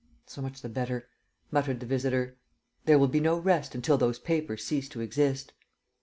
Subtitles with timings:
[0.25, 1.07] "So much the better,"
[1.51, 2.35] muttered the visitor.
[2.85, 5.53] "There will be no rest until those papers cease to exist."